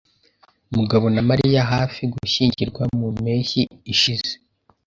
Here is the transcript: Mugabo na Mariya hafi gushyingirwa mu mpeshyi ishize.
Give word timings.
Mugabo 0.77 1.05
na 1.15 1.21
Mariya 1.29 1.61
hafi 1.73 2.01
gushyingirwa 2.13 2.83
mu 2.97 3.07
mpeshyi 3.19 3.61
ishize. 3.93 4.31